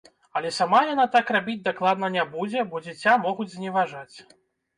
[0.37, 4.17] Але сама яна так рабіць дакладна не будзе, бо дзіця могуць зневажаць.